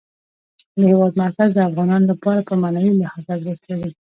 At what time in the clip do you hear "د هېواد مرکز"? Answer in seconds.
0.77-1.49